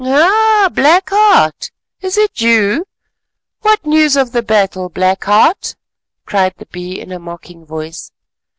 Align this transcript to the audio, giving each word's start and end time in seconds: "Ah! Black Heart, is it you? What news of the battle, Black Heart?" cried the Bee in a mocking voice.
"Ah! 0.03 0.71
Black 0.73 1.11
Heart, 1.11 1.69
is 2.01 2.17
it 2.17 2.41
you? 2.41 2.85
What 3.61 3.85
news 3.85 4.17
of 4.17 4.31
the 4.31 4.41
battle, 4.41 4.89
Black 4.89 5.25
Heart?" 5.25 5.75
cried 6.25 6.55
the 6.57 6.65
Bee 6.65 6.99
in 6.99 7.11
a 7.11 7.19
mocking 7.19 7.67
voice. 7.67 8.11